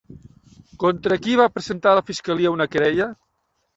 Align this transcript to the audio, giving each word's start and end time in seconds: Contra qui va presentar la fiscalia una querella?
Contra 0.83 1.17
qui 1.25 1.37
va 1.41 1.47
presentar 1.57 1.93
la 1.99 2.05
fiscalia 2.11 2.55
una 2.59 2.71
querella? 2.77 3.11